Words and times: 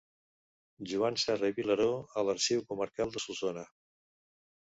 Joan 0.91 1.17
Serra 1.23 1.51
i 1.51 1.55
Vilaró 1.59 1.87
a 2.21 2.25
l'Arxiu 2.29 2.65
Comarcal 2.71 3.13
de 3.17 3.23
Solsona. 3.27 3.67